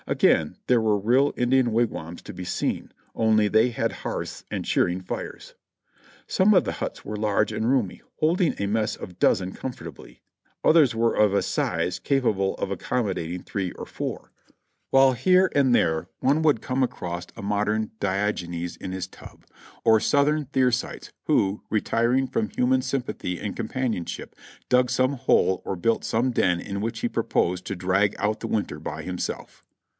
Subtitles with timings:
[0.07, 4.99] Again there were real Indian wigwams to be seen, only they had hearths and cheering
[4.99, 5.53] fires.
[6.25, 10.23] Some of the huts were large and roomy, holding a mess of a dozen comfortably;
[10.63, 14.31] others were of a size capable of accommo dating three or four,
[14.89, 18.09] while here and there one would come across 328 JOHNNY REB AND BII,L,Y YANK a
[18.09, 19.45] modern Diogenes in his tub.
[19.85, 24.35] or Soiitliern Thersites, who, re tiring from human sympathy and companionship,
[24.67, 28.47] dug some hole or built some den in which he proposed to drag out the
[28.47, 29.63] winter by himself.